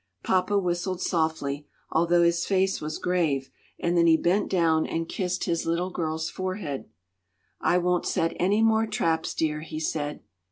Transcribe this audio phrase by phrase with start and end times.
[0.23, 5.43] Papa whistled softly, although his face was grave; and then he bent down and kissed
[5.43, 6.89] his little girl's forehead.
[7.59, 10.21] "I won't set any more traps, dear," he said.